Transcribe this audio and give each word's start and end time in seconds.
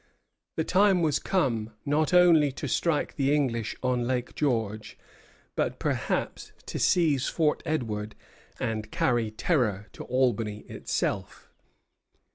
The 0.55 0.63
time 0.63 1.03
was 1.03 1.19
come, 1.19 1.73
not 1.85 2.11
only 2.11 2.51
to 2.53 2.67
strike 2.67 3.17
the 3.17 3.31
English 3.35 3.75
on 3.83 4.07
Lake 4.07 4.33
George, 4.33 4.97
but 5.55 5.77
perhaps 5.77 6.51
to 6.65 6.79
seize 6.79 7.27
Fort 7.27 7.61
Edward 7.67 8.15
and 8.59 8.89
carry 8.89 9.29
terror 9.29 9.89
to 9.93 10.03
Albany 10.05 10.61
itself. 10.61 11.51